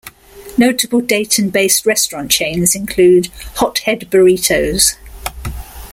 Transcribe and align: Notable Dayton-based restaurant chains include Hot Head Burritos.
Notable 0.57 0.99
Dayton-based 1.01 1.85
restaurant 1.85 2.31
chains 2.31 2.73
include 2.73 3.27
Hot 3.57 3.77
Head 3.77 4.09
Burritos. 4.09 4.95